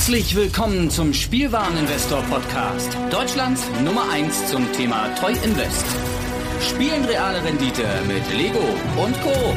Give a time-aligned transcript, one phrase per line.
[0.00, 2.96] Herzlich willkommen zum Spielwareninvestor Podcast.
[3.10, 5.84] Deutschlands Nummer 1 zum Thema Toy Invest.
[6.62, 8.64] Spielen reale Rendite mit Lego
[8.96, 9.54] und Co.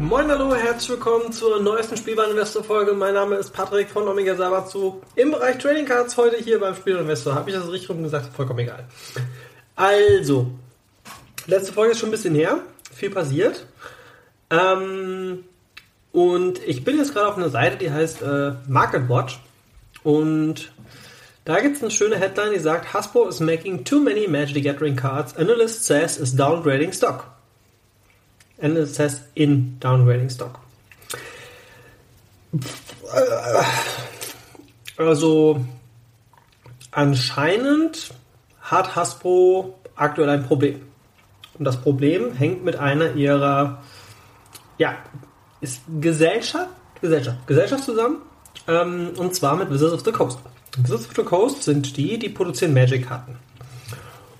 [0.00, 2.94] Moin hallo, herzlich willkommen zur neuesten Spielwareninvestor Folge.
[2.94, 5.02] Mein Name ist Patrick von Omega Sabatsu.
[5.14, 7.34] Im Bereich Trading Cards heute hier beim Spielwareninvestor.
[7.34, 8.34] Habe ich das richtig rum gesagt?
[8.34, 8.86] Vollkommen egal.
[9.76, 10.50] Also,
[11.46, 12.60] letzte Folge ist schon ein bisschen her.
[12.90, 13.66] Viel passiert.
[14.50, 15.44] Ähm,
[16.12, 19.40] und ich bin jetzt gerade auf einer Seite, die heißt äh, Market Watch.
[20.02, 20.72] Und
[21.44, 24.62] da gibt es eine schöne Headline, die sagt, Hasbro is making too many Magic the
[24.62, 25.36] Gathering cards.
[25.36, 27.26] Analyst says is downgrading stock.
[28.60, 30.58] Analyst says in downgrading stock.
[34.96, 35.64] Also
[36.90, 38.10] anscheinend
[38.60, 40.82] hat Hasbro aktuell ein Problem.
[41.58, 43.82] Und das Problem hängt mit einer ihrer
[44.78, 44.96] ja,
[45.60, 48.18] ist Gesellschaft, Gesellschaft, Gesellschaft zusammen.
[48.66, 50.38] Ähm, und zwar mit Wizards of the Coast.
[50.76, 53.36] Wizards of the Coast sind die, die produzieren Magic-Karten.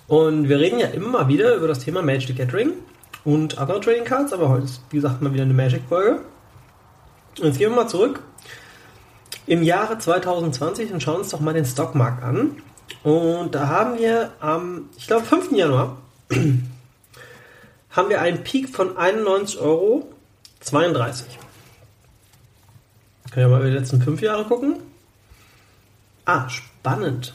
[0.06, 2.72] Und wir reden ja immer wieder über das Thema Magic the Gathering
[3.24, 6.20] und andere Trading Cards, aber heute ist, wie gesagt, mal wieder eine Magic-Folge.
[7.38, 8.22] Und jetzt gehen wir mal zurück
[9.46, 12.62] im Jahre 2020 und schauen uns doch mal den Stockmarkt an.
[13.02, 15.52] Und da haben wir am, ich glaube, 5.
[15.52, 15.98] Januar
[17.90, 20.08] haben wir einen Peak von 91 Euro
[20.60, 21.38] 32.
[23.30, 24.80] Können wir mal über die letzten fünf Jahre gucken.
[26.24, 27.34] Ah, spannend.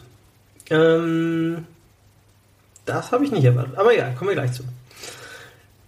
[0.70, 1.66] Ähm,
[2.86, 3.78] das habe ich nicht erwartet.
[3.78, 4.64] Aber ja, kommen wir gleich zu.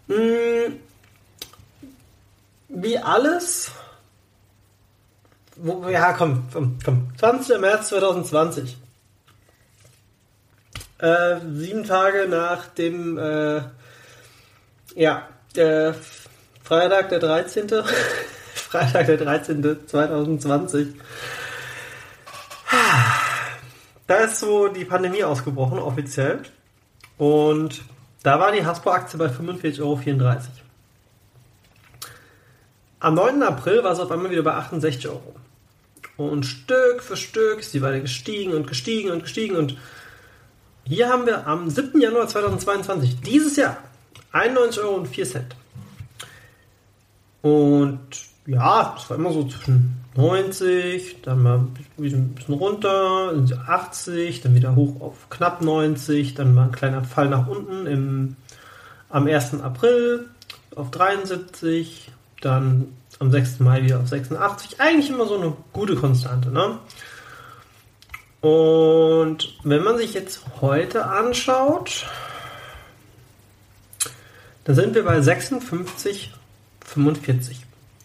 [0.07, 0.79] Hm,
[2.69, 3.71] wie alles.
[5.57, 7.07] Wo, ja, komm, komm, komm.
[7.17, 7.59] 20.
[7.59, 8.77] März 2020.
[10.97, 13.61] Äh, sieben Tage nach dem, äh,
[14.95, 15.93] ja, äh,
[16.65, 17.69] Freitag der 13.
[18.55, 19.87] Freitag der 13.
[19.87, 20.95] 2020.
[24.07, 26.41] Da ist so die Pandemie ausgebrochen, offiziell.
[27.19, 27.83] Und
[28.23, 30.01] da war die Hasbro-Aktie bei 45,34 Euro.
[32.99, 33.43] Am 9.
[33.43, 35.35] April war es auf einmal wieder bei 68 Euro.
[36.17, 39.55] Und Stück für Stück ist die weiter gestiegen und gestiegen und gestiegen.
[39.55, 39.77] Und
[40.83, 42.01] hier haben wir am 7.
[42.01, 43.77] Januar 2022, dieses Jahr,
[44.33, 45.05] 91,04 Euro.
[47.45, 47.99] Und
[48.47, 53.33] ja, es war immer so zwischen 90, dann mal ein bisschen runter,
[53.67, 58.35] 80, dann wieder hoch auf knapp 90, dann mal ein kleiner Fall nach unten im,
[59.09, 59.61] am 1.
[59.61, 60.27] April
[60.75, 62.11] auf 73,
[62.41, 62.87] dann
[63.19, 63.59] am 6.
[63.59, 64.81] Mai wieder auf 86.
[64.81, 66.49] Eigentlich immer so eine gute Konstante.
[66.49, 66.79] Ne?
[68.41, 72.07] Und wenn man sich jetzt heute anschaut,
[74.63, 76.31] dann sind wir bei 56
[76.85, 77.59] 45.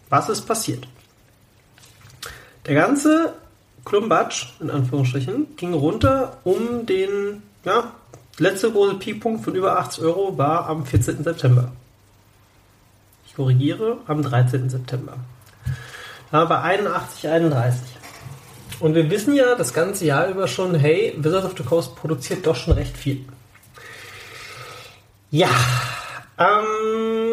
[0.09, 0.87] Was ist passiert?
[2.65, 3.33] Der ganze
[3.85, 7.91] Klumbatsch, in Anführungsstrichen, ging runter um den, ja,
[8.37, 11.23] letzte große Peakpunkt von über 80 Euro war am 14.
[11.23, 11.71] September.
[13.25, 14.69] Ich korrigiere, am 13.
[14.69, 15.13] September.
[16.31, 17.73] Da war bei 81,31.
[18.79, 22.45] Und wir wissen ja das ganze Jahr über schon, hey, Wizards of the Coast produziert
[22.45, 23.25] doch schon recht viel.
[25.29, 25.49] Ja,
[26.37, 27.30] ähm,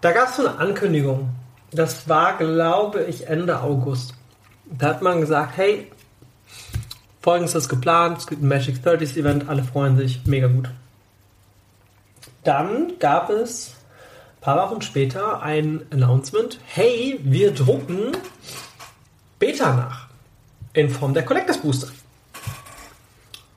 [0.00, 1.30] Da gab es so eine Ankündigung.
[1.70, 4.14] Das war, glaube ich, Ende August.
[4.64, 5.90] Da hat man gesagt, hey,
[7.20, 10.70] folgendes ist geplant, es gibt ein Magic 30s Event, alle freuen sich, mega gut.
[12.42, 13.74] Dann gab es
[14.36, 18.12] ein paar Wochen später ein Announcement, hey, wir drucken
[19.38, 20.08] Beta nach
[20.72, 21.88] in Form der Collectors Booster.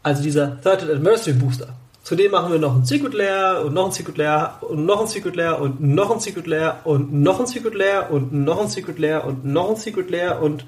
[0.07, 1.68] Also dieser Third Adversary Booster.
[2.01, 5.07] Zudem machen wir noch ein Secret Lair und noch ein Secret Lair und noch ein
[5.07, 8.69] Secret Lair und noch ein Secret Lair und noch ein Secret Lair und noch ein
[8.69, 10.66] Secret Lair und noch ein Secret Lair und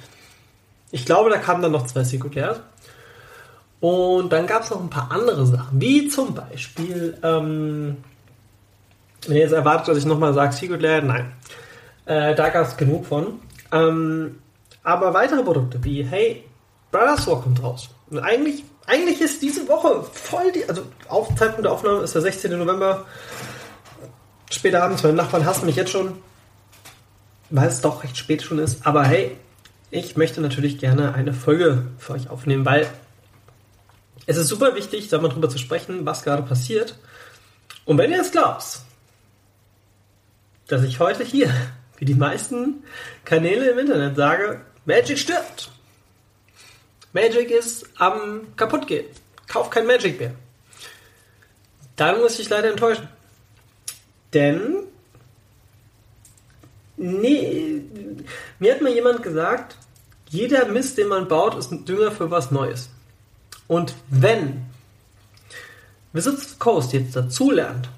[0.91, 2.59] ich glaube, da kamen dann noch zwei Secret Lairs.
[3.79, 7.95] Und dann gab es noch ein paar andere Sachen, wie zum Beispiel, ähm,
[9.25, 11.31] wenn ihr jetzt erwartet, dass ich nochmal sage Secret Lair, nein.
[12.05, 13.39] Äh, da gab es genug von.
[13.71, 14.39] Ähm,
[14.83, 16.43] aber weitere Produkte wie, hey,
[16.91, 17.89] Brothers War kommt raus.
[18.09, 22.23] Und eigentlich eigentlich ist diese Woche voll die, also auf Zeitpunkt der Aufnahme ist der
[22.23, 22.57] 16.
[22.57, 23.05] November,
[24.49, 26.17] später abends, meine Nachbarn hassen mich jetzt schon,
[27.51, 28.87] weil es doch recht spät schon ist.
[28.87, 29.37] Aber hey,
[29.91, 32.89] ich möchte natürlich gerne eine Folge für euch aufnehmen, weil
[34.25, 36.95] es ist super wichtig, da mal drüber zu sprechen, was gerade passiert.
[37.85, 38.81] Und wenn ihr jetzt glaubt,
[40.67, 41.53] dass ich heute hier,
[41.97, 42.83] wie die meisten
[43.23, 45.71] Kanäle im Internet sage, Magic stirbt,
[47.13, 49.05] Magic ist am kaputt gehen.
[49.47, 50.33] Kauf kein Magic mehr.
[51.95, 53.07] Dann muss ich leider enttäuschen.
[54.33, 54.83] Denn
[56.97, 57.81] nee,
[58.59, 59.75] mir hat mal jemand gesagt,
[60.29, 62.89] jeder Mist, den man baut, ist ein Dünger für was Neues.
[63.67, 64.65] Und wenn
[66.13, 67.89] Wizards of Coast jetzt dazulernt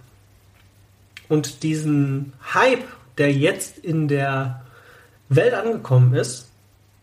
[1.28, 2.86] und diesen Hype,
[3.18, 4.66] der jetzt in der
[5.30, 6.51] Welt angekommen ist,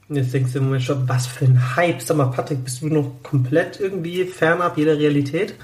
[0.09, 2.89] jetzt denkst du im Moment schon, was für ein Hype, sag mal, Patrick, bist du
[2.89, 5.55] noch komplett irgendwie fernab jeder Realität?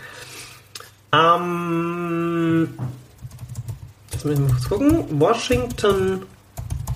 [1.12, 2.68] Ähm,
[4.10, 5.20] jetzt müssen wir kurz gucken.
[5.20, 6.22] Washington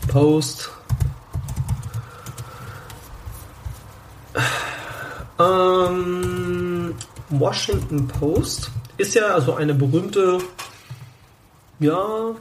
[0.08, 0.70] Post.
[5.38, 6.94] Ähm,
[7.30, 10.38] Washington Post ist ja also eine berühmte,
[11.78, 12.34] ja,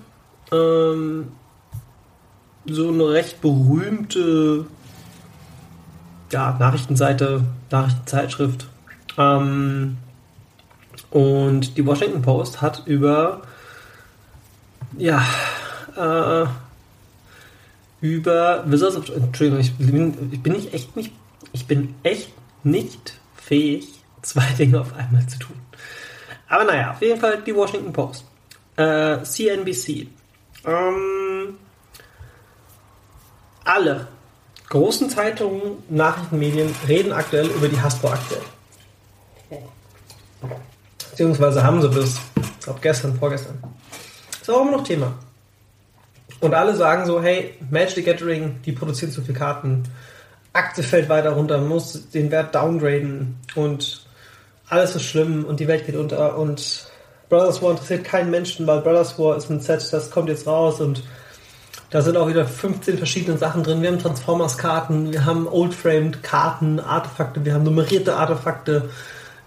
[0.52, 1.32] ähm,
[2.66, 4.66] so eine recht berühmte
[6.32, 8.68] ja, Nachrichtenseite, Nachrichtenzeitschrift.
[9.18, 9.98] Ähm,
[11.10, 13.42] und die Washington Post hat über
[14.98, 15.24] ja
[15.96, 16.46] äh,
[18.02, 21.12] über Wizards of Entschuldigung, ich bin, ich bin nicht echt nicht
[21.54, 22.32] ich bin echt
[22.64, 23.88] nicht fähig,
[24.22, 25.56] zwei Dinge auf einmal zu tun.
[26.50, 28.26] Aber naja, auf jeden Fall die Washington Post.
[28.76, 30.08] Äh, CNBC.
[30.66, 31.58] Ähm,
[33.64, 34.08] alle
[34.70, 38.42] großen Zeitungen, Nachrichtenmedien reden aktuell über die Hasbro aktuell.
[41.10, 43.58] Beziehungsweise haben sie bis, ich glaube gestern, vorgestern.
[44.42, 45.14] Ist auch immer noch Thema.
[46.40, 49.84] Und alle sagen so, hey, Magic the Gathering, die produzieren zu viele Karten.
[50.54, 54.06] Aktie fällt weiter runter, man muss den Wert downgraden und
[54.70, 56.88] alles ist schlimm und die Welt geht unter und
[57.30, 60.80] Brothers War interessiert keinen Menschen, weil Brothers War ist ein Set, das kommt jetzt raus
[60.80, 61.04] und
[61.90, 63.82] da sind auch wieder 15 verschiedene Sachen drin.
[63.82, 68.90] Wir haben Transformers-Karten, wir haben Old-Framed-Karten, Artefakte, wir haben nummerierte Artefakte,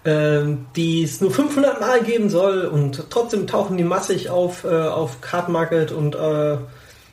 [0.05, 0.41] äh,
[0.75, 5.21] die es nur 500 Mal geben soll und trotzdem tauchen die massig auf, äh, auf
[5.21, 6.57] Card Market und äh,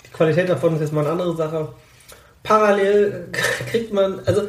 [0.06, 1.70] die Qualität davon ist jetzt mal eine andere Sache.
[2.44, 3.28] Parallel
[3.70, 4.44] kriegt man, also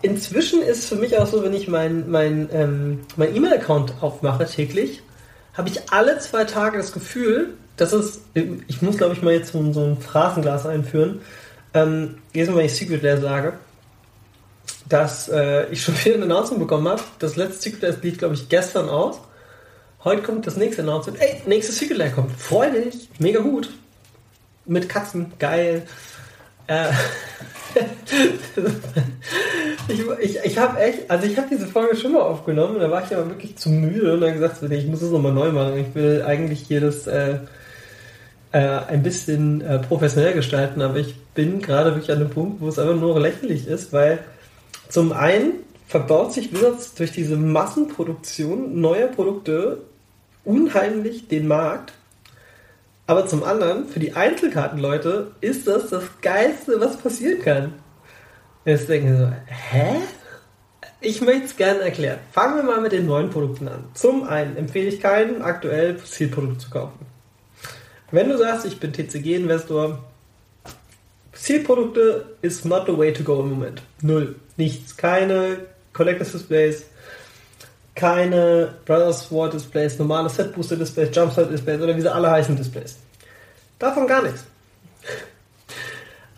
[0.00, 5.02] inzwischen ist für mich auch so, wenn ich mein, mein, ähm, mein E-Mail-Account aufmache täglich,
[5.52, 9.52] habe ich alle zwei Tage das Gefühl, das ist, ich muss glaube ich mal jetzt
[9.52, 11.20] so, so ein Phrasenglas einführen.
[11.72, 13.54] Ähm, jedes Mal, wenn ich Secret Lair sage,
[14.88, 17.02] dass äh, ich schon wieder eine Announcement bekommen habe.
[17.18, 19.20] Das letzte Secret Lair lief glaube ich gestern aus.
[20.04, 21.20] Heute kommt das nächste Announcement.
[21.20, 22.32] Ey, nächstes Secret Lair kommt.
[22.38, 23.70] Freu dich, mega gut.
[24.66, 25.86] Mit Katzen, geil.
[26.66, 26.90] Äh,
[29.88, 33.04] ich ich, ich habe echt, also ich habe diese Folge schon mal aufgenommen, da war
[33.04, 35.76] ich aber wirklich zu müde und dann gesagt, ich muss es nochmal neu machen.
[35.76, 37.40] Ich will eigentlich hier das äh,
[38.54, 42.68] äh, ein bisschen äh, professionell gestalten, aber ich bin gerade wirklich an einem Punkt, wo
[42.68, 44.20] es einfach nur lächerlich ist, weil
[44.88, 45.54] zum einen
[45.88, 49.78] verbaut sich Wizards durch diese Massenproduktion neuer Produkte
[50.44, 51.94] unheimlich den Markt,
[53.08, 57.74] aber zum anderen, für die Einzelkartenleute ist das das Geilste, was passieren kann.
[58.64, 59.96] Jetzt denken sie so, hä?
[61.00, 62.20] Ich möchte es gerne erklären.
[62.30, 63.84] Fangen wir mal mit den neuen Produkten an.
[63.94, 67.13] Zum einen empfehle ich keinen aktuell Zielprodukt zu kaufen.
[68.14, 69.98] Wenn du sagst, ich bin TCG-Investor,
[71.32, 73.82] Zielprodukte ist not the way to go im Moment.
[74.02, 74.36] Null.
[74.56, 74.96] Nichts.
[74.96, 76.84] Keine Collectors Displays,
[77.96, 82.54] keine Brothers War Displays, normale Set Booster Displays, Jumpstart Displays oder wie sie alle heißen
[82.54, 82.98] Displays.
[83.80, 84.44] Davon gar nichts.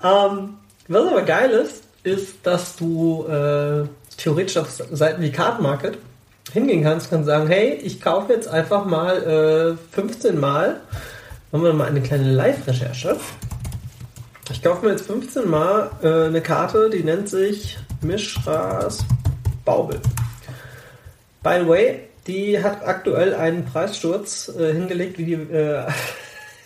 [0.03, 0.55] ähm,
[0.89, 3.85] was aber geil ist, ist, dass du äh,
[4.17, 5.99] theoretisch auf Seiten wie Card Market
[6.55, 10.81] hingehen kannst, kannst sagen, hey, ich kaufe jetzt einfach mal äh, 15 Mal
[11.57, 13.17] Machen wir mal eine kleine Live-Recherche.
[14.51, 18.99] Ich kaufe mir jetzt 15 Mal äh, eine Karte, die nennt sich Mischras
[19.65, 19.99] Baubel.
[21.43, 25.87] By the way, die hat aktuell einen Preissturz äh, hingelegt, wie die äh,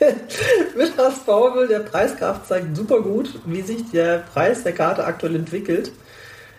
[0.77, 1.69] Mischras Baubel.
[1.69, 5.93] Der Preisgraf zeigt super gut, wie sich der Preis der Karte aktuell entwickelt.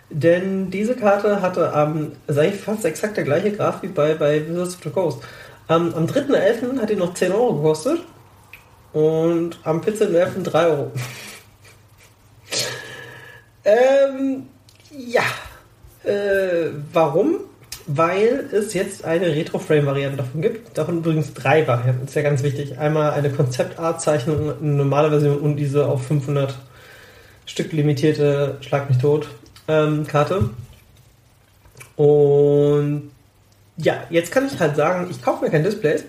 [0.08, 4.76] Denn diese Karte hatte am, ähm, fast exakt der gleiche Graf wie bei, bei Wizards
[4.76, 5.18] of the Coast.
[5.68, 6.80] Ähm, am 3.11.
[6.80, 8.00] hat die noch 10 Euro gekostet
[8.92, 10.92] und am Pizzawerfen 3 Euro.
[13.64, 14.46] ähm,
[14.90, 15.22] ja.
[16.04, 17.36] Äh, warum?
[17.86, 20.76] Weil es jetzt eine Retro-Frame-Variante davon gibt.
[20.76, 22.04] Davon übrigens drei Varianten.
[22.04, 22.78] Ist ja ganz wichtig.
[22.78, 26.54] Einmal eine Konzeptart-Zeichnung, eine normale Version und diese auf 500
[27.46, 29.28] Stück limitierte Schlag mich tot
[29.68, 30.50] ähm, Karte.
[31.96, 33.10] Und
[33.76, 36.04] ja, jetzt kann ich halt sagen, ich kaufe mir kein Display ich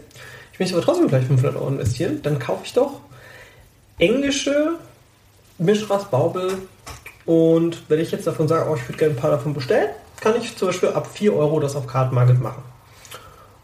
[0.63, 3.01] möchte aber trotzdem gleich 500 Euro investieren, dann kaufe ich doch
[4.00, 4.75] englische
[5.58, 6.58] Mischras Baubel
[7.25, 9.89] Und wenn ich jetzt davon sage, oh, ich würde gerne ein paar davon bestellen,
[10.20, 12.63] kann ich zum Beispiel ab 4 Euro das auf Card Market machen.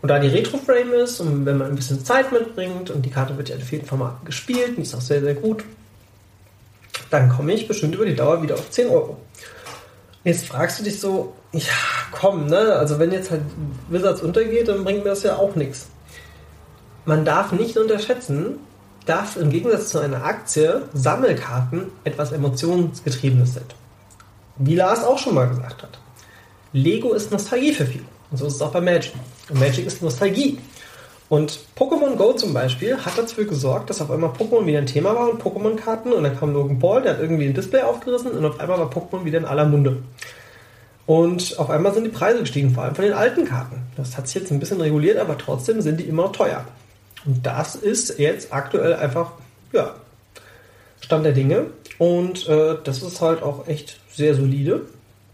[0.02, 3.38] Und da die Retro-Frame ist und wenn man ein bisschen Zeit mitbringt und die Karte
[3.38, 5.66] wird ja in vielen Formaten gespielt, die ist auch sehr, sehr gut,
[7.10, 9.18] dann komme ich bestimmt über die Dauer wieder auf 10 Euro.
[10.24, 11.62] Jetzt fragst du dich so, ja,
[12.12, 12.58] komm, ne?
[12.58, 13.42] Also wenn jetzt halt
[13.90, 15.88] Wizards untergeht, dann bringt mir das ja auch nichts.
[17.10, 18.60] Man darf nicht unterschätzen,
[19.08, 23.74] dass im Gegensatz zu einer Aktie Sammelkarten etwas emotionsgetriebenes sind.
[24.58, 25.98] Wie Lars auch schon mal gesagt hat.
[26.72, 28.04] Lego ist Nostalgie für viele.
[28.30, 29.14] Und so ist es auch bei Magic.
[29.50, 30.60] Und Magic ist Nostalgie.
[31.30, 35.16] Und Pokémon Go zum Beispiel hat dafür gesorgt, dass auf einmal Pokémon wieder ein Thema
[35.16, 38.46] war und Pokémon-Karten und dann kam Logan Paul, der hat irgendwie ein Display aufgerissen und
[38.46, 40.04] auf einmal war Pokémon wieder in aller Munde.
[41.08, 43.82] Und auf einmal sind die Preise gestiegen, vor allem von den alten Karten.
[43.98, 46.66] Das hat sich jetzt ein bisschen reguliert, aber trotzdem sind die immer teuer.
[47.26, 49.34] Und das ist jetzt aktuell einfach,
[49.72, 49.96] ja,
[51.02, 51.68] Stand der Dinge.
[51.98, 54.82] Und äh, das ist halt auch echt sehr solide.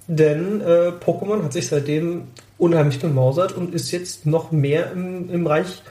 [0.07, 2.27] Denn äh, Pokémon hat sich seitdem
[2.57, 5.81] unheimlich gemausert und ist jetzt noch mehr im, im Reich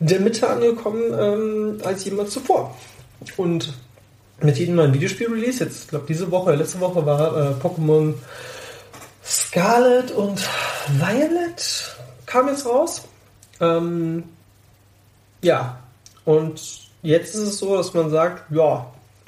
[0.00, 2.76] der Mitte angekommen ähm, als jemals zuvor.
[3.36, 3.72] Und
[4.40, 8.14] mit jedem neuen Videospiel-Release, jetzt glaube diese Woche, letzte Woche war äh, Pokémon
[9.24, 10.40] Scarlet und
[10.98, 11.96] Violet
[12.26, 13.02] kam jetzt raus.
[13.60, 14.24] Ähm,
[15.42, 15.78] ja,
[16.24, 16.60] und
[17.02, 18.86] jetzt ist es so, dass man sagt, ja,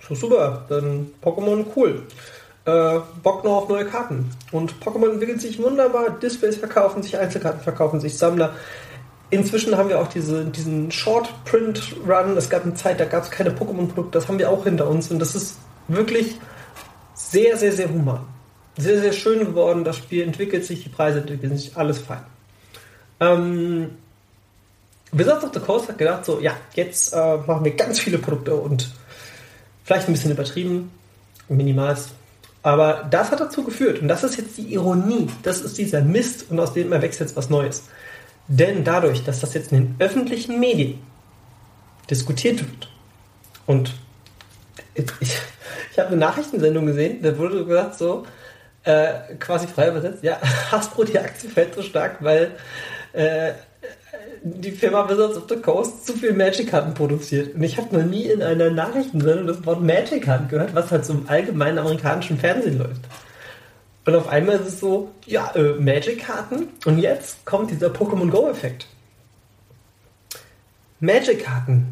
[0.08, 2.02] so super, dann Pokémon cool
[2.64, 4.30] äh, Bock noch auf neue Karten.
[4.52, 8.54] Und Pokémon entwickelt sich wunderbar, Displays verkaufen sich, Einzelkarten verkaufen sich, Sammler.
[9.30, 12.36] Inzwischen haben wir auch diese, diesen Short-Print-Run.
[12.36, 15.10] Es gab eine Zeit, da gab es keine Pokémon-Produkte, das haben wir auch hinter uns.
[15.10, 16.38] Und das ist wirklich
[17.14, 18.20] sehr, sehr, sehr human.
[18.76, 19.84] Sehr, sehr schön geworden.
[19.84, 22.24] Das Spiel entwickelt sich, die Preise entwickeln sich, alles fein.
[23.20, 23.90] Ähm,
[25.16, 28.54] Wizards of the Coast hat gedacht, so, ja, jetzt äh, machen wir ganz viele Produkte
[28.54, 28.90] und
[29.84, 30.90] vielleicht ein bisschen übertrieben,
[31.48, 32.10] minimalst
[32.64, 36.50] aber das hat dazu geführt, und das ist jetzt die Ironie, das ist dieser Mist
[36.50, 37.82] und aus dem erwächst jetzt was Neues.
[38.48, 40.98] Denn dadurch, dass das jetzt in den öffentlichen Medien
[42.08, 42.88] diskutiert wird
[43.66, 43.92] und
[44.94, 48.24] ich, ich habe eine Nachrichtensendung gesehen, da wurde gesagt so,
[48.84, 50.40] äh, quasi frei übersetzt, ja,
[50.72, 52.52] Hasbro, die Aktie fällt so stark, weil
[53.12, 53.52] äh,
[54.42, 57.54] die Firma Wizards of the Coast zu viel Magic-Karten produziert.
[57.54, 61.14] Und ich habe noch nie in einer Nachrichtensendung das Wort Magic-Karten gehört, was halt so
[61.14, 63.00] im allgemeinen amerikanischen Fernsehen läuft.
[64.04, 68.86] Und auf einmal ist es so, ja, äh, Magic-Karten und jetzt kommt dieser Pokémon Go-Effekt.
[71.00, 71.86] Magic-Karten.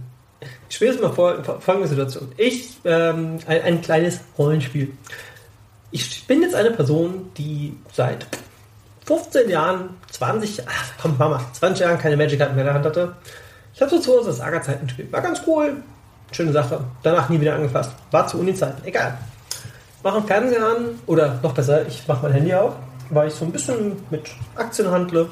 [0.69, 2.33] Ich spiele jetzt mal vor, folgende Situation.
[2.37, 4.93] Ich, ähm, ein, ein kleines Rollenspiel.
[5.91, 8.27] Ich bin jetzt eine Person, die seit
[9.05, 13.17] 15 Jahren, 20, ach, komm Mama, 20 Jahren keine Magic-Karten mehr in der Hand hatte.
[13.75, 15.13] Ich habe so zu Hause das Saga-Zeiten gespielt.
[15.13, 15.83] War ganz cool.
[16.31, 16.81] Schöne Sache.
[17.03, 17.93] Danach nie wieder angefasst.
[18.11, 18.85] War zu Uni-Zeiten.
[18.85, 19.19] Egal.
[20.03, 22.75] Mache einen Fernseher an oder noch besser, ich mache mein Handy auf,
[23.11, 25.29] weil ich so ein bisschen mit Aktien handle.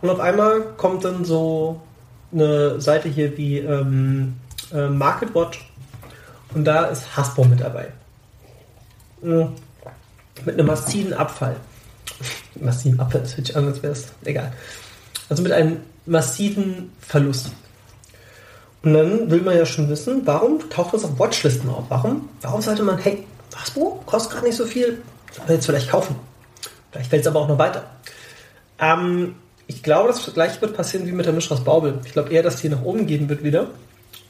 [0.00, 1.80] Und auf einmal kommt dann so
[2.32, 4.36] eine Seite hier wie ähm,
[4.72, 5.68] äh, Market Watch
[6.54, 7.88] und da ist Hasbro mit dabei.
[9.20, 9.52] Mit
[10.46, 11.56] einem massiven Abfall
[12.60, 14.52] massiven Abfall, das hört sich an, als wäre es egal.
[15.28, 17.50] Also mit einem massiven Verlust.
[18.82, 21.84] Und dann will man ja schon wissen, warum taucht das auf Watchlisten auf?
[21.88, 22.28] Warum?
[22.40, 26.16] Warum sollte man, hey, Hasbro kostet gerade nicht so viel, soll man jetzt vielleicht kaufen?
[26.90, 27.84] Vielleicht fällt es aber auch noch weiter.
[28.80, 32.00] Ähm, ich glaube, das gleiche wird passieren wie mit der Mischras Baubel.
[32.04, 33.68] Ich glaube eher, dass die nach oben gehen wird wieder,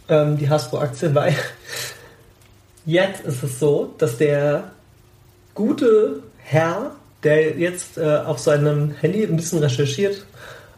[0.08, 1.34] ähm, die Hasbro-Aktie, weil
[2.84, 4.70] jetzt ist es so, dass der
[5.54, 10.24] gute Herr der jetzt äh, auf seinem Handy ein bisschen recherchiert.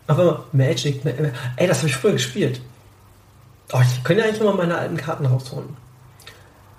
[0.06, 1.00] Einmal Magic.
[1.56, 2.60] Ey, das habe ich früher gespielt.
[3.72, 5.76] Oh, ich könnte ja eigentlich mal meine alten Karten rausholen.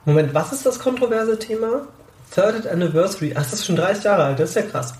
[0.06, 1.88] Moment, was ist das kontroverse Thema?
[2.34, 3.34] Third Anniversary.
[3.36, 4.94] Ach, das ist schon 30 Jahre alt, das ist ja krass.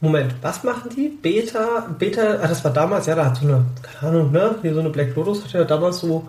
[0.00, 1.08] Moment, was machen die?
[1.08, 4.74] Beta, Beta, ah, das war damals, ja, da hat so eine, keine Ahnung, ne, hier
[4.74, 6.26] so eine Black Lotus hat ja damals so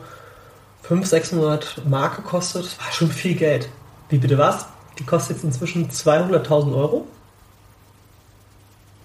[0.84, 2.66] 500, 600 Mark gekostet.
[2.66, 3.70] Das war schon viel Geld.
[4.10, 4.66] Wie bitte was?
[5.00, 7.08] Die kostet jetzt inzwischen 200.000 Euro.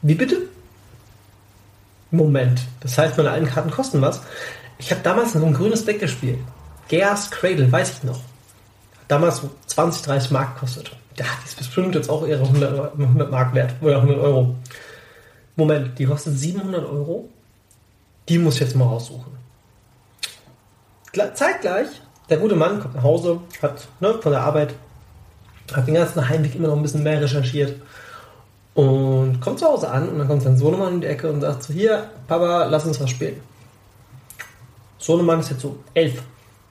[0.02, 0.48] Wie bitte?
[2.10, 2.62] Moment.
[2.80, 4.20] Das heißt, meine alten Karten kosten was.
[4.78, 6.38] Ich habe damals noch ein grünes Deck gespielt.
[6.88, 8.16] Gears Cradle, weiß ich noch.
[8.16, 10.90] Hat damals so 20, 30 Mark gekostet.
[11.16, 13.74] Ja, die ist bestimmt jetzt auch ihre 100, 100 Mark wert.
[13.80, 14.54] Oder 100 Euro.
[15.56, 17.28] Moment, die kostet 700 Euro.
[18.28, 19.38] Die muss ich jetzt mal raussuchen.
[21.34, 21.88] Zeitgleich,
[22.28, 24.74] der gute Mann kommt nach Hause, hat ne, von der Arbeit,
[25.72, 27.74] hat den ganzen Heimweg immer noch ein bisschen mehr recherchiert
[28.74, 31.64] und kommt zu Hause an und dann kommt sein Sohnemann in die Ecke und sagt
[31.64, 33.40] so, hier, Papa, lass uns was spielen.
[34.98, 36.22] Sohnemann ist jetzt so elf.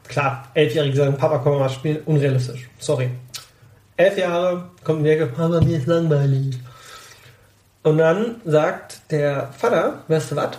[0.07, 2.01] Klar, elfjährige sagen, Papa, komm mal was spielen.
[2.05, 2.69] Unrealistisch.
[2.79, 3.09] Sorry.
[3.97, 6.57] elf Jahre, kommt in die Ecke, Papa, mir ist langweilig.
[7.83, 10.57] Und dann sagt der Vater, weißt du was?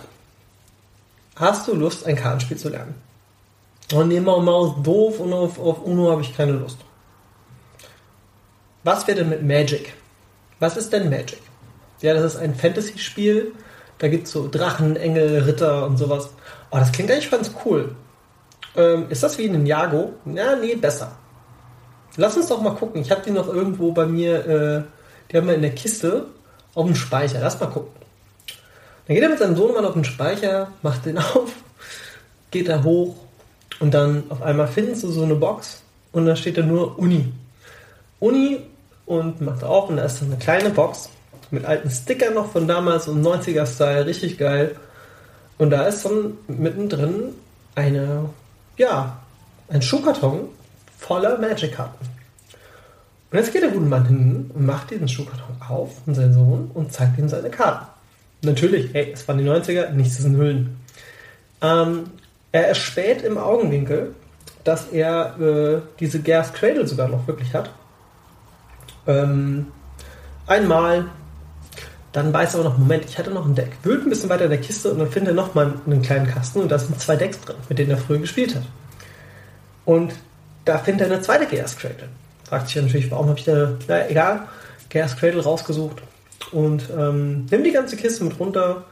[1.35, 2.95] Hast du Lust, ein Kartenspiel zu lernen?
[3.93, 6.77] Und nee, Maus doof und auf, auf Uno habe ich keine Lust.
[8.83, 9.93] Was wäre denn mit Magic?
[10.61, 11.39] Was ist denn Magic?
[12.01, 13.51] Ja, das ist ein Fantasy-Spiel.
[13.97, 16.29] Da gibt es so Drachen, Engel, Ritter und sowas.
[16.69, 17.95] Oh, das klingt eigentlich ganz cool.
[18.75, 20.13] Ähm, ist das wie ein Jago?
[20.25, 21.13] Ja, nee, besser.
[22.15, 23.01] Lass uns doch mal gucken.
[23.01, 24.83] Ich habe die noch irgendwo bei mir, äh,
[25.31, 26.27] die haben wir in der Kiste
[26.75, 27.39] auf dem Speicher.
[27.41, 27.91] Lass mal gucken.
[29.07, 31.53] Dann geht er mit seinem Sohnemann auf den Speicher, macht den auf,
[32.51, 33.15] geht da hoch
[33.79, 37.33] und dann auf einmal finden sie so eine Box und da steht da nur Uni.
[38.19, 38.61] Uni
[39.11, 41.09] und macht auf und da ist dann eine kleine Box
[41.51, 44.77] mit alten Stickern noch von damals und 90er-Style, richtig geil.
[45.57, 47.35] Und da ist dann mittendrin
[47.75, 48.29] eine,
[48.77, 49.17] ja,
[49.67, 50.47] ein Schuhkarton
[50.97, 52.05] voller Magic-Karten.
[53.31, 56.71] Und jetzt geht der gute Mann hin und macht diesen Schuhkarton auf und sein Sohn
[56.73, 57.87] und zeigt ihm seine Karten.
[58.43, 60.77] Natürlich, ey, es waren die 90er, nichts ist in Hüllen.
[61.61, 62.03] Ähm,
[62.53, 64.15] er erspäht im Augenwinkel,
[64.63, 67.71] dass er äh, diese Gas Cradle sogar noch wirklich hat.
[69.07, 69.67] Ähm,
[70.47, 71.05] einmal,
[72.11, 73.71] dann weiß er aber noch, Moment, ich hatte noch ein Deck.
[73.83, 76.59] Wühlt ein bisschen weiter in der Kiste und dann findet er nochmal einen kleinen Kasten
[76.59, 78.63] und da sind zwei Decks drin, mit denen er früher gespielt hat.
[79.85, 80.13] Und
[80.65, 82.09] da findet er eine zweite Gas Cradle.
[82.43, 84.47] Fragt sich natürlich, warum habe ich da, na egal,
[84.89, 86.01] Gas Cradle rausgesucht
[86.51, 88.83] und ähm, nimmt die ganze Kiste mit runter,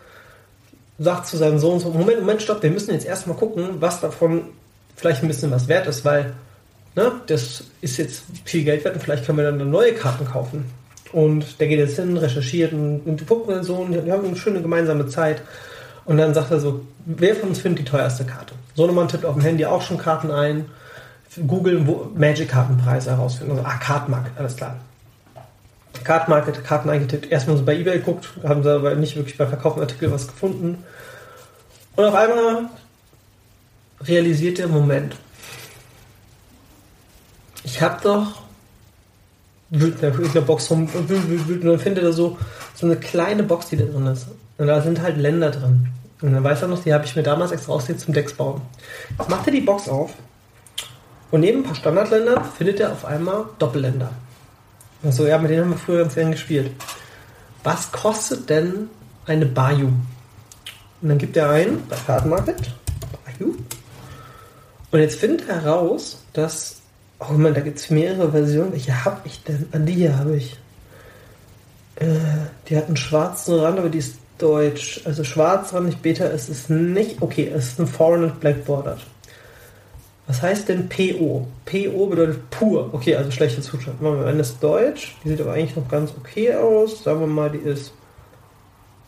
[0.98, 4.46] sagt zu seinem Sohn so, Moment, Moment, stopp, wir müssen jetzt erstmal gucken, was davon
[4.96, 6.34] vielleicht ein bisschen was wert ist, weil
[6.96, 10.66] ne, das ist jetzt viel Geld wert und vielleicht können wir dann neue Karten kaufen.
[11.12, 14.36] Und der geht jetzt hin, recherchiert und, und guckt mit dem Sohn, die haben eine
[14.36, 15.42] schöne gemeinsame Zeit.
[16.06, 18.54] Und dann sagt er so, wer von uns findet die teuerste Karte?
[18.76, 20.66] Sohnemann tippt auf dem Handy auch schon Karten ein,
[21.48, 23.58] googeln, Magic-Kartenpreise herausfinden.
[23.58, 24.76] Also, ah, Kartmarket, alles klar.
[26.04, 29.82] Card Karten eingetippt, erstmal so bei Ebay geguckt, haben sie aber nicht wirklich bei verkauften
[29.82, 30.84] Artikel was gefunden.
[31.96, 32.70] Und auf einmal
[34.02, 35.16] realisiert der Moment.
[37.64, 38.42] Ich habe doch
[39.72, 42.38] der Box rum und dann findet er so,
[42.74, 44.28] so eine kleine Box, die da drin ist.
[44.58, 45.90] Und da sind halt Länder drin.
[46.22, 48.62] Und dann weiß er noch, die habe ich mir damals extra ausgelegt zum Decks bauen.
[49.18, 50.14] Jetzt macht er die Box auf
[51.32, 54.10] und neben ein paar Standardländern findet er auf einmal Doppelländer.
[55.04, 56.72] Also ja, mit denen haben wir früher ganz gern gespielt.
[57.64, 58.90] Was kostet denn
[59.26, 59.94] eine Bayou?
[61.02, 62.58] Und dann gibt er ein bei Kartenmarket.
[63.26, 63.56] Bayou.
[64.92, 66.79] Und jetzt findet er heraus, dass.
[67.20, 68.72] Oh man, da gibt es mehrere Versionen.
[68.72, 69.68] Welche habe ich denn?
[69.72, 70.58] An die hier habe ich.
[71.98, 72.06] Äh,
[72.68, 75.02] die hat einen schwarzen Rand, aber die ist deutsch.
[75.04, 77.22] Also schwarzrandig Beta ist es nicht.
[77.22, 79.00] Okay, es ist ein Foreign and Black Bordered.
[80.28, 81.48] Was heißt denn PO?
[81.66, 82.90] PO bedeutet pur.
[82.94, 84.02] Okay, also schlechter Zustand.
[84.02, 85.18] Machen wir eine ist deutsch.
[85.24, 87.04] Die sieht aber eigentlich noch ganz okay aus.
[87.04, 87.94] Sagen wir mal, die ist.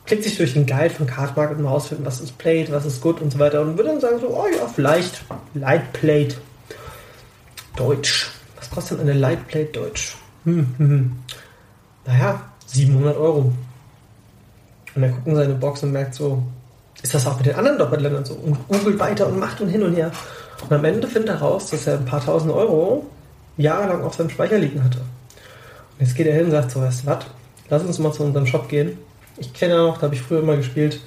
[0.05, 3.01] Klickt sich durch den Guide von Card Market und rausfinden, was ist Plate, was ist
[3.01, 3.61] gut und so weiter.
[3.61, 6.37] Und würde dann sagen so, oh ja, vielleicht Light Plate
[7.81, 8.29] Deutsch.
[8.57, 10.15] Was kostet denn eine Light Plate Deutsch?
[10.43, 11.15] Hm, hm, hm.
[12.05, 13.51] Naja, 700 Euro.
[14.93, 16.43] Und er guckt in seine Box und merkt so,
[17.01, 18.35] ist das auch mit den anderen Doppelländern so?
[18.35, 20.11] Und googelt weiter und macht und hin und her.
[20.61, 23.07] Und am Ende findet er raus, dass er ein paar tausend Euro
[23.57, 24.99] jahrelang auf seinem Speicher liegen hatte.
[24.99, 27.25] Und jetzt geht er hin und sagt so, weißt du was,
[27.69, 28.97] lass uns mal zu unserem Shop gehen.
[29.37, 30.99] Ich kenne ja noch, da habe ich früher mal gespielt.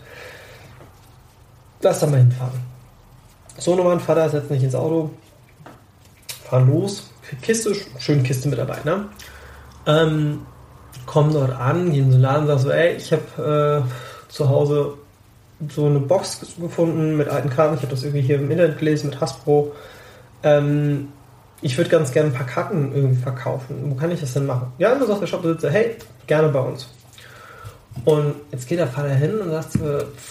[1.82, 2.60] Lass da mal hinfahren.
[3.58, 5.10] So Vater setzt nicht ins Auto,
[6.54, 7.10] fahren los,
[7.42, 9.06] Kiste, schön Kiste mit dabei, ne?
[9.86, 10.40] Ähm,
[11.06, 14.94] kommen dort an, gehen so Laden und sagen so, ey, ich habe äh, zu Hause
[15.68, 17.74] so eine Box gefunden mit alten Karten.
[17.74, 19.72] Ich habe das irgendwie hier im Internet gelesen mit Hasbro.
[20.42, 21.08] Ähm,
[21.60, 23.76] ich würde ganz gerne ein paar Karten irgendwie verkaufen.
[23.84, 24.72] Wo kann ich das denn machen?
[24.78, 26.88] Ja, dann sagt der Shopbesitzer, hey, gerne bei uns.
[28.04, 29.78] Und jetzt geht der Vater hin und sagt,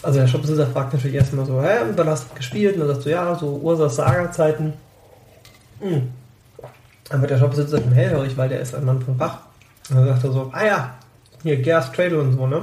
[0.03, 2.75] also der Shopbesitzer fragt natürlich erstmal so, hä, wann hast du gespielt?
[2.75, 4.73] Und dann sagt so, ja, so Ursas Saga-Zeiten.
[5.79, 6.09] Hm.
[7.09, 9.39] Dann wird der Shopbesitzer schon hellhörig, weil der ist ein Mann von Fach.
[9.89, 10.95] Und dann sagt er so, ah ja,
[11.43, 12.61] hier Gas Cradle und so, ne?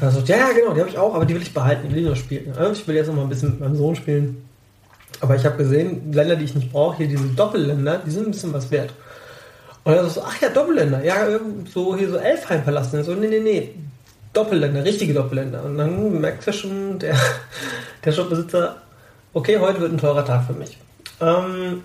[0.00, 1.94] Dann sagt, ja, ja, genau, die habe ich auch, aber die will ich behalten, die
[1.94, 2.54] will ich noch spielen.
[2.72, 4.48] Ich will jetzt noch mal ein bisschen mit meinem Sohn spielen.
[5.20, 8.30] Aber ich habe gesehen, Länder, die ich nicht brauche, hier diese Doppelländer, die sind ein
[8.30, 8.92] bisschen was wert.
[9.84, 11.26] Und er so, ach ja, Doppelländer, ja,
[11.72, 13.04] so hier so Elfheim verlassen.
[13.04, 13.74] So, nee, nee, nee,
[14.32, 15.62] Doppelländer, richtige Doppelländer.
[15.64, 17.16] Und dann merkt er schon, der,
[18.04, 18.76] der Shopbesitzer,
[19.34, 20.78] okay, heute wird ein teurer Tag für mich.
[21.22, 21.82] Ähm,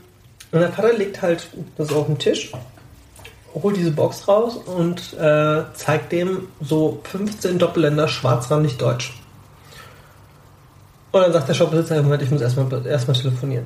[0.51, 1.47] und der Vater legt halt
[1.77, 2.51] das auf den Tisch
[3.63, 9.19] holt diese Box raus und äh, zeigt dem so 15 Doppelländer schwarzrandig deutsch.
[11.11, 13.65] Und dann sagt der Shopbesitzer, Moment, ich muss erstmal erstmal telefonieren.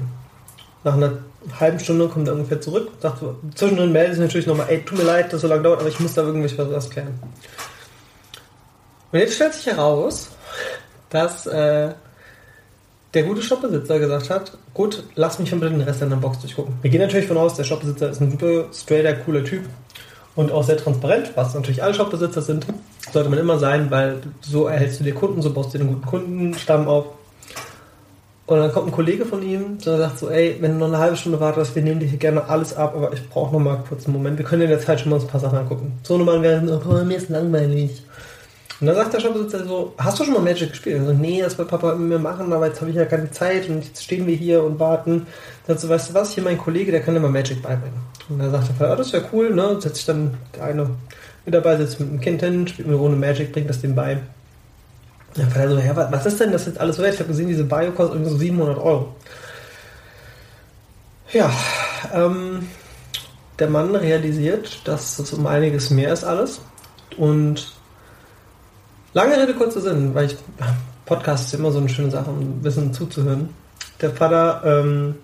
[0.83, 1.13] Nach einer
[1.59, 3.23] halben Stunde kommt er ungefähr zurück, sagt
[3.55, 5.89] zwischendrin meldet sich natürlich nochmal, ey, tut mir leid, dass es so lange dauert, aber
[5.89, 7.19] ich muss da irgendwie was, was klären.
[9.11, 10.29] Und jetzt stellt sich heraus,
[11.09, 11.93] dass äh,
[13.13, 16.75] der gute Shopbesitzer gesagt hat, gut, lass mich mal den Rest deiner Box durchgucken.
[16.81, 19.63] Wir gehen natürlich von aus, der Shopbesitzer ist ein super straighter, cooler Typ
[20.35, 22.65] und auch sehr transparent, was natürlich alle Shopbesitzer sind,
[23.11, 26.05] sollte man immer sein, weil so erhältst du dir Kunden, so baust du einen guten
[26.05, 27.05] Kundenstamm auf.
[28.47, 30.97] Und dann kommt ein Kollege von ihm, der sagt so, ey, wenn du noch eine
[30.97, 33.81] halbe Stunde wartest, wir nehmen dir hier gerne alles ab, aber ich brauche noch mal
[33.87, 34.37] kurz einen Moment.
[34.37, 35.99] Wir können in der Zeit schon mal ein paar Sachen angucken.
[36.03, 38.03] So normal wäre oh, mir ist langweilig.
[38.81, 40.99] Und dann sagt der Shopbesitzer so, hast du schon mal Magic gespielt?
[40.99, 43.29] Und so, nee, das will Papa mit mir machen, aber jetzt habe ich ja keine
[43.29, 45.27] Zeit und jetzt stehen wir hier und warten.
[45.67, 47.99] Dann so, weißt du was, hier mein Kollege, der kann dir mal Magic beibringen.
[48.27, 49.79] Und dann sagt der Vater, das wäre cool, ne?
[49.79, 50.89] Setzt sich dann der eine
[51.45, 54.17] mit dabei, sitzt mit dem Kind hin, spielt eine Runde Magic, bringt das dem bei.
[55.37, 57.13] Der Vater so, ja, was ist denn das jetzt alles wert?
[57.13, 59.15] Ich habe gesehen, diese Bio kostet irgendwie so 700 Euro.
[61.31, 61.51] Ja,
[62.13, 62.67] ähm,
[63.59, 66.61] der Mann realisiert, dass es um einiges mehr ist alles
[67.15, 67.73] und
[69.13, 70.37] Lange Rede, kurzer Sinn, weil ich
[71.05, 73.49] Podcast ist immer so eine schöne Sache, um ein bisschen zuzuhören.
[73.99, 75.15] Der Vater ähm,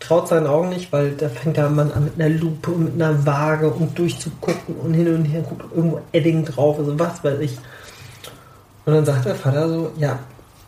[0.00, 2.94] traut seinen Augen nicht, weil da fängt der Mann an mit einer Lupe und mit
[3.00, 7.38] einer Waage und durchzugucken und hin und her guckt irgendwo Edding drauf, also was weiß
[7.38, 7.56] ich.
[8.84, 10.18] Und dann sagt der Vater so, ja,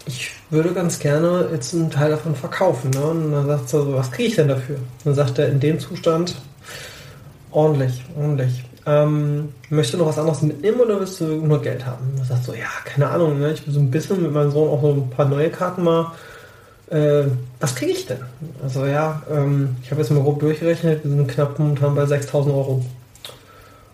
[0.06, 2.90] ich würde ganz gerne jetzt einen Teil davon verkaufen.
[2.90, 3.02] Ne?
[3.02, 4.76] Und dann sagt er so, was kriege ich denn dafür?
[4.76, 6.36] Und dann sagt er in dem Zustand,
[7.50, 12.04] ordentlich, ordentlich ähm, möchtest du noch was anderes mitnehmen oder willst du nur Geld haben?
[12.18, 13.52] Und sagt so, ja, keine Ahnung, ne?
[13.52, 16.12] ich will so ein bisschen mit meinem Sohn auch so ein paar neue Karten mal.
[16.90, 17.24] Äh,
[17.60, 18.18] was kriege ich denn?
[18.62, 22.54] Also ja, ähm, ich habe jetzt mal grob durchgerechnet, wir sind knapp momentan bei 6000
[22.54, 22.84] Euro.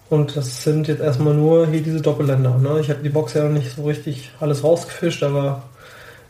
[0.08, 2.58] Und das sind jetzt erstmal nur hier diese Doppelländer.
[2.58, 2.80] Ne?
[2.80, 5.62] Ich habe die Box ja noch nicht so richtig alles rausgefischt, aber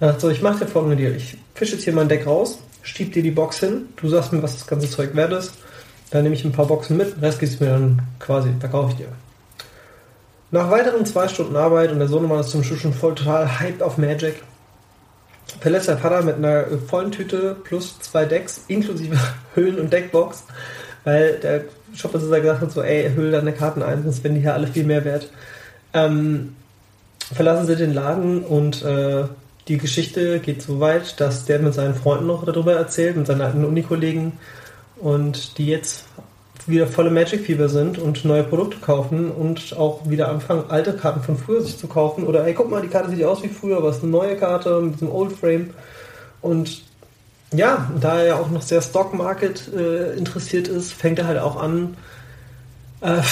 [0.01, 1.16] er sagt so, ich mache dir folgende Deal.
[1.16, 4.42] Ich fische jetzt hier mein Deck raus, stieb dir die Box hin, du sagst mir,
[4.42, 5.53] was das ganze Zeug wert ist
[6.11, 8.92] dann nehme ich ein paar Boxen mit, den Rest gibst du mir dann quasi, verkaufe
[8.92, 9.09] ich dir.
[10.51, 13.83] Nach weiteren zwei Stunden Arbeit und der Sohnemann ist zum Schluss schon voll total hyped
[13.83, 14.42] auf Magic,
[15.61, 19.16] verlässt der Vater mit einer vollen Tüte plus zwei Decks inklusive
[19.55, 20.44] Hüllen und Deckbox,
[21.05, 24.55] weil der Shopbesitzer gesagt hat so, ey, hüll deine Karten ein, sonst werden die hier
[24.55, 25.31] alle viel mehr wert.
[25.92, 26.55] Ähm,
[27.33, 29.25] verlassen sie den Laden und äh,
[29.68, 33.40] die Geschichte geht so weit, dass der mit seinen Freunden noch darüber erzählt, mit seinen
[33.40, 34.33] alten Unikollegen,
[35.00, 36.04] und die jetzt
[36.66, 41.36] wieder volle Magic-Fieber sind und neue Produkte kaufen und auch wieder anfangen, alte Karten von
[41.36, 42.24] früher sich zu kaufen.
[42.24, 44.36] Oder ey, guck mal, die Karte sieht aus wie früher, aber es ist eine neue
[44.36, 45.70] Karte mit diesem Old Frame.
[46.42, 46.82] Und
[47.52, 51.38] ja, da er ja auch noch sehr Stock Market äh, interessiert ist, fängt er halt
[51.38, 51.96] auch an,
[53.00, 53.22] äh,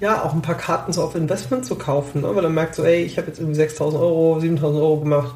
[0.00, 2.22] ja, auch ein paar Karten so auf Investment zu kaufen.
[2.22, 2.34] Ne?
[2.34, 5.34] Weil er merkt so, ey, ich habe jetzt irgendwie 6000 Euro, 7000 Euro gemacht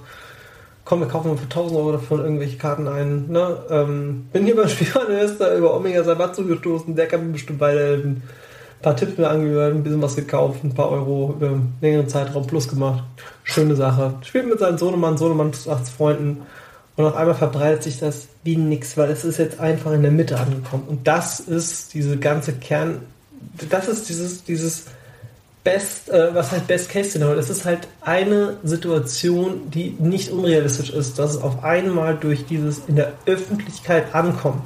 [0.86, 3.26] komm, wir kaufen für 1000 Euro davon irgendwelche Karten ein.
[3.28, 3.58] Ne?
[3.68, 8.22] Ähm, bin hier beim Spielwareninvestor über Omega Sabatsu gestoßen, der kann mir bestimmt weiterhelfen.
[8.78, 12.08] Ein paar Tipps mir angehört, ein bisschen was gekauft, ein paar Euro über einen längeren
[12.08, 13.02] Zeitraum plus gemacht.
[13.42, 14.14] Schöne Sache.
[14.22, 16.42] Spielt mit seinem Sohnemann, Sohnemann plus Freunden.
[16.94, 20.12] Und auf einmal verbreitet sich das wie nix, weil es ist jetzt einfach in der
[20.12, 20.84] Mitte angekommen.
[20.86, 23.00] Und das ist diese ganze Kern,
[23.68, 24.86] das ist dieses, dieses
[25.66, 27.34] Best, äh, was halt Best Case Szenario.
[27.34, 32.82] Das ist halt eine Situation, die nicht unrealistisch ist, dass es auf einmal durch dieses
[32.86, 34.62] in der Öffentlichkeit ankommen.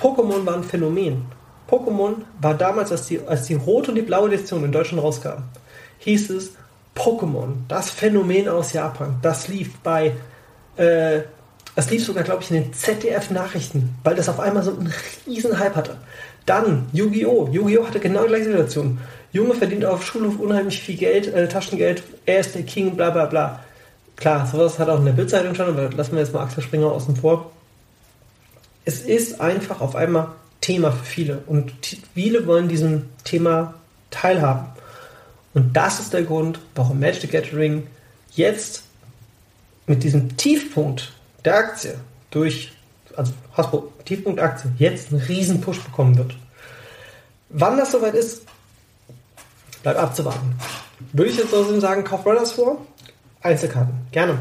[0.00, 1.26] Pokémon war ein Phänomen.
[1.70, 5.42] Pokémon war damals, als die, als die rote und die blaue Edition in Deutschland rauskam,
[5.98, 6.52] hieß es
[6.96, 9.16] Pokémon, das Phänomen aus Japan.
[9.20, 10.14] Das lief bei,
[10.76, 11.20] äh,
[11.74, 14.94] das lief sogar, glaube ich, in den ZDF-Nachrichten, weil das auf einmal so einen
[15.26, 15.98] riesen Hype hatte.
[16.46, 17.48] Dann Yu-Gi-Oh!
[17.52, 17.86] Yu-Gi-Oh!
[17.86, 18.98] hatte genau die gleiche Situation.
[19.32, 23.26] Junge verdient auf Schulhof unheimlich viel Geld, äh, Taschengeld, er ist der King, bla bla
[23.26, 23.60] bla.
[24.16, 26.92] Klar, sowas hat auch in der Bildzeitung schon, aber lassen wir jetzt mal Axel Springer
[26.92, 27.50] außen vor.
[28.84, 30.28] Es ist einfach auf einmal
[30.60, 31.72] Thema für viele und
[32.14, 33.74] viele wollen diesem Thema
[34.10, 34.66] teilhaben.
[35.54, 37.86] Und das ist der Grund, warum Magic the Gathering
[38.34, 38.84] jetzt
[39.86, 41.12] mit diesem Tiefpunkt
[41.44, 41.94] der Aktie
[42.30, 42.72] durch,
[43.16, 46.36] also Hasbro, Tiefpunkt Aktie, jetzt einen riesen Push bekommen wird.
[47.48, 48.42] Wann das soweit ist,
[49.82, 50.54] Bleibt abzuwarten.
[51.12, 52.78] Würde ich jetzt trotzdem sagen, kauf Brothers vor?
[53.42, 54.38] Einzelkarten, gerne.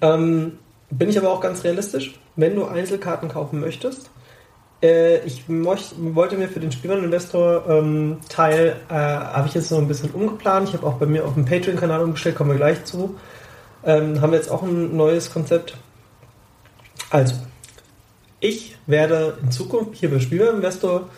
[0.00, 0.58] Ähm,
[0.90, 2.14] bin ich aber auch ganz realistisch.
[2.36, 4.10] Wenn du Einzelkarten kaufen möchtest,
[4.82, 9.88] äh, ich mocht, wollte mir für den Spielwaren-Investor-Teil, ähm, äh, habe ich jetzt noch ein
[9.88, 10.68] bisschen umgeplant.
[10.68, 13.16] Ich habe auch bei mir auf dem Patreon-Kanal umgestellt, kommen wir gleich zu.
[13.84, 15.76] Ähm, haben wir jetzt auch ein neues Konzept.
[17.10, 17.34] Also,
[18.40, 21.08] ich werde in Zukunft hier beim Spielwaren-Investor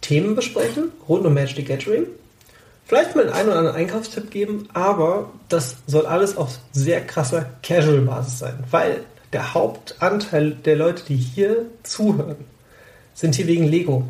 [0.00, 2.06] Themen besprechen rund um Magic the Gathering
[2.86, 8.38] vielleicht mal einen oder anderen Einkaufstipp geben, aber das soll alles auf sehr krasser Casual-Basis
[8.38, 12.36] sein, weil der Hauptanteil der Leute, die hier zuhören,
[13.14, 14.04] sind hier wegen Lego.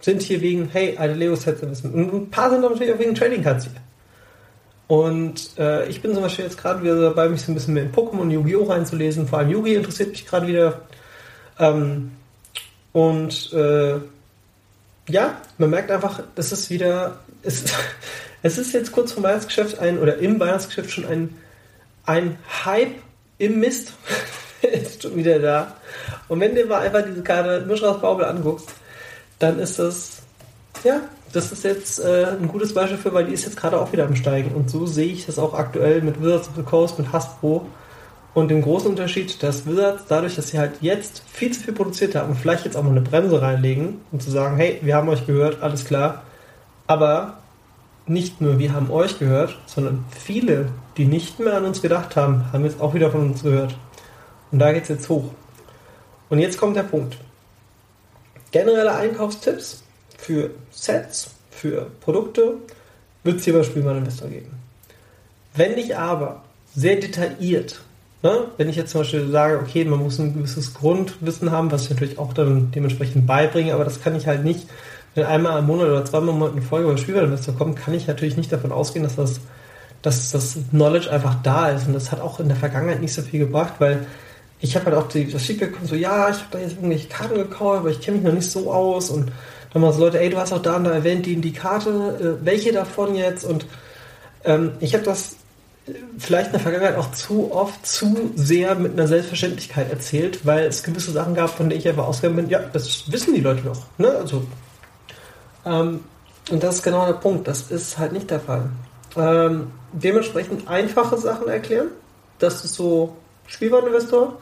[0.00, 1.92] Sind hier wegen, hey, alte Lego-Sets wissen.
[1.92, 3.74] Und ein paar sind natürlich auch wegen Trading Cards hier.
[4.88, 7.82] Und äh, ich bin zum Beispiel jetzt gerade wieder dabei, mich so ein bisschen mehr
[7.82, 8.64] in Pokémon und Yu-Gi-Oh!
[8.64, 9.28] reinzulesen.
[9.28, 10.80] Vor allem Yu-Gi interessiert mich gerade wieder.
[11.58, 12.12] Ähm,
[12.92, 13.96] und äh,
[15.08, 17.64] ja, man merkt einfach, es ist wieder, es,
[18.42, 21.36] es ist jetzt kurz vor Weihnachtsgeschäft ein, oder im Weihnachtsgeschäft schon ein,
[22.04, 22.94] ein Hype
[23.38, 23.92] im Mist.
[24.62, 25.76] ist schon wieder da.
[26.28, 28.68] Und wenn du mal einfach diese Karte Mischraus Baubel anguckst,
[29.38, 30.18] dann ist das,
[30.84, 31.00] ja,
[31.32, 34.04] das ist jetzt äh, ein gutes Beispiel für, weil die ist jetzt gerade auch wieder
[34.04, 34.54] am Steigen.
[34.54, 37.66] Und so sehe ich das auch aktuell mit Wizards of the Coast, mit Hasbro.
[38.34, 42.14] Und den großen Unterschied, dass Wizards dadurch, dass sie halt jetzt viel zu viel produziert
[42.14, 45.26] haben, vielleicht jetzt auch mal eine Bremse reinlegen und zu sagen, hey, wir haben euch
[45.26, 46.22] gehört, alles klar.
[46.86, 47.38] Aber
[48.06, 52.52] nicht nur wir haben euch gehört, sondern viele, die nicht mehr an uns gedacht haben,
[52.52, 53.76] haben jetzt auch wieder von uns gehört.
[54.50, 55.30] Und da geht es jetzt hoch.
[56.28, 57.16] Und jetzt kommt der Punkt.
[58.50, 59.82] Generelle Einkaufstipps
[60.16, 62.54] für Sets, für Produkte
[63.24, 64.50] wird es hier bei Spielwareninvestor geben.
[65.54, 66.42] Wenn ich aber
[66.74, 67.80] sehr detailliert,
[68.22, 71.84] ne, wenn ich jetzt zum Beispiel sage, okay, man muss ein gewisses Grundwissen haben, was
[71.84, 74.66] ich natürlich auch dann dementsprechend beibringe, aber das kann ich halt nicht,
[75.14, 78.06] wenn einmal im Monat oder zweimal im Monat eine Folge über Spielwareninvestor kommt, kann ich
[78.06, 79.40] natürlich nicht davon ausgehen, dass das,
[80.02, 81.86] dass das Knowledge einfach da ist.
[81.86, 84.06] Und das hat auch in der Vergangenheit nicht so viel gebracht, weil
[84.60, 87.08] ich habe halt auch die, das Schick bekommen, so, ja, ich habe da jetzt irgendwelche
[87.08, 89.30] Karten gekauft, aber ich kenne mich noch nicht so aus und
[89.72, 91.52] dann mal so Leute, ey, du hast auch da und da erwähnt, die in die
[91.52, 93.44] Karte, äh, welche davon jetzt?
[93.44, 93.66] Und
[94.44, 95.36] ähm, ich habe das
[96.18, 100.82] vielleicht in der Vergangenheit auch zu oft zu sehr mit einer Selbstverständlichkeit erzählt, weil es
[100.82, 103.82] gewisse Sachen gab, von denen ich einfach ausgegangen bin, ja, das wissen die Leute doch.
[103.98, 104.08] Ne?
[104.08, 104.44] Also,
[105.64, 106.00] ähm,
[106.50, 108.70] und das ist genau der Punkt, das ist halt nicht der Fall.
[109.16, 111.88] Ähm, dementsprechend einfache Sachen erklären,
[112.38, 114.38] das ist so Spielwareninvestor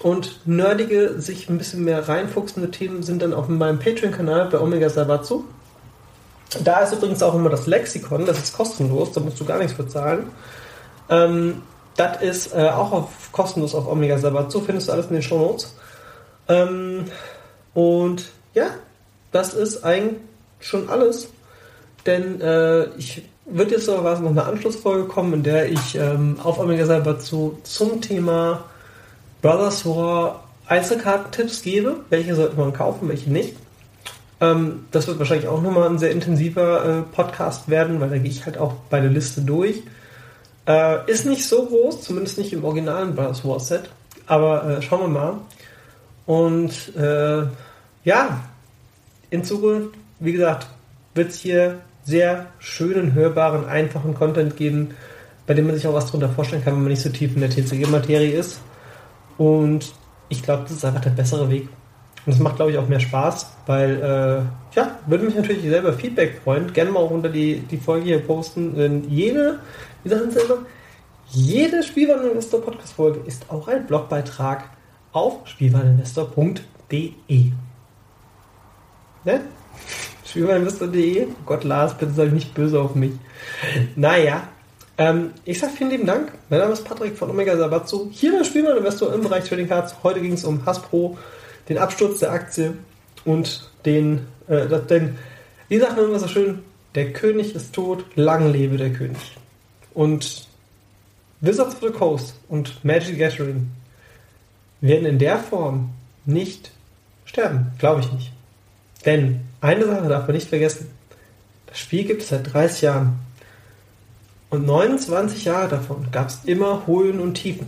[0.00, 4.88] und nerdige, sich ein bisschen mehr reinfuchsende Themen sind dann auf meinem Patreon-Kanal bei Omega
[4.88, 5.44] Savatsu.
[6.62, 9.74] Da ist übrigens auch immer das Lexikon, das ist kostenlos, da musst du gar nichts
[9.74, 10.30] bezahlen.
[11.08, 11.62] Ähm,
[11.96, 15.38] das ist äh, auch auf, kostenlos auf Omega Savatsu, findest du alles in den Show
[15.38, 15.74] Notes.
[16.48, 17.04] Ähm,
[17.72, 18.66] und ja,
[19.32, 20.20] das ist eigentlich
[20.60, 21.28] schon alles.
[22.06, 26.86] Denn äh, ich würde jetzt noch eine Anschlussfolge kommen, in der ich ähm, auf Omega
[26.86, 28.64] Savatsu zum Thema
[29.42, 31.96] Brothers War Einzelkartentipps gebe.
[32.10, 33.56] Welche sollte man kaufen, welche nicht.
[34.40, 38.30] Ähm, das wird wahrscheinlich auch nochmal ein sehr intensiver äh, Podcast werden, weil da gehe
[38.30, 39.82] ich halt auch bei der Liste durch.
[40.66, 43.90] Äh, ist nicht so groß, zumindest nicht im originalen Brothers War Set.
[44.26, 45.36] Aber äh, schauen wir mal.
[46.26, 47.46] Und äh,
[48.04, 48.40] ja,
[49.30, 50.66] in Zukunft, wie gesagt,
[51.14, 54.94] wird es hier sehr schönen, hörbaren, einfachen Content geben,
[55.46, 57.40] bei dem man sich auch was darunter vorstellen kann, wenn man nicht so tief in
[57.40, 58.60] der TCG-Materie ist.
[59.36, 59.92] Und
[60.28, 61.68] ich glaube, das ist einfach der bessere Weg.
[62.26, 65.92] Und es macht, glaube ich, auch mehr Spaß, weil, äh, ja, würde mich natürlich selber
[65.92, 66.72] Feedback freuen.
[66.72, 68.74] Gerne mal auch unter die, die Folge hier posten.
[68.76, 69.58] Denn jede,
[70.02, 70.60] wie sagen Sie immer,
[71.28, 74.70] jede Spielwareninvestor Podcast Folge ist auch ein Blogbeitrag
[75.12, 77.52] auf spielwareninvestor.de.
[79.24, 79.40] Ne?
[80.24, 81.26] Spielwareninvestor.de?
[81.26, 83.12] Oh Gott, Lars, bitte sei nicht böse auf mich.
[83.96, 84.44] Naja,
[84.96, 86.32] ähm, ich sage vielen lieben Dank.
[86.48, 88.08] Mein Name ist Patrick von Omega Sabatzo.
[88.12, 89.96] Hier bei Spielmann Investor im Bereich Trading Cards.
[90.04, 91.18] Heute ging es um Hasbro,
[91.68, 92.74] den Absturz der Aktie
[93.24, 95.18] und den, äh, das, den,
[95.70, 96.60] die sagen immer so schön,
[96.94, 99.36] der König ist tot, lang lebe der König.
[99.94, 100.48] Und
[101.40, 103.70] Wizards of the Coast und Magic Gathering
[104.80, 105.90] werden in der Form
[106.24, 106.70] nicht
[107.24, 107.72] sterben.
[107.78, 108.32] Glaube ich nicht.
[109.04, 110.90] Denn eine Sache darf man nicht vergessen.
[111.66, 113.18] Das Spiel gibt es seit 30 Jahren.
[114.50, 117.66] Und 29 Jahre davon gab es immer Höhen und Tiefen.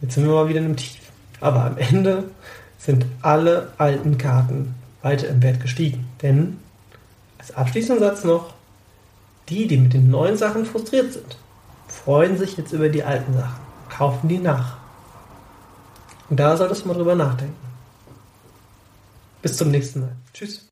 [0.00, 1.00] Jetzt sind wir mal wieder in einem Tief.
[1.40, 2.24] Aber am Ende
[2.78, 6.08] sind alle alten Karten weiter im Wert gestiegen.
[6.22, 6.58] Denn,
[7.38, 8.54] als abschließenden Satz noch,
[9.48, 11.36] die, die mit den neuen Sachen frustriert sind,
[11.88, 14.76] freuen sich jetzt über die alten Sachen, kaufen die nach.
[16.28, 17.54] Und da solltest du mal drüber nachdenken.
[19.42, 20.16] Bis zum nächsten Mal.
[20.32, 20.66] Tschüss.